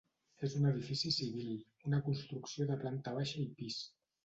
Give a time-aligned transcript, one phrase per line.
[0.45, 1.51] És un edifici civil,
[1.91, 3.81] una construcció de planta baixa i pis.